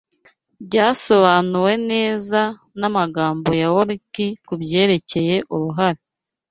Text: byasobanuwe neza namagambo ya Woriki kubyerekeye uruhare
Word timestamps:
byasobanuwe 0.65 1.73
neza 1.89 2.41
namagambo 2.79 3.49
ya 3.61 3.67
Woriki 3.73 4.27
kubyerekeye 4.47 5.35
uruhare 5.55 6.01